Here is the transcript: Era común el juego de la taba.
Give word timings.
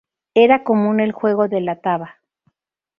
Era 0.33 0.63
común 0.63 0.99
el 0.99 1.11
juego 1.11 1.47
de 1.47 1.61
la 1.61 1.79
taba. 1.79 2.15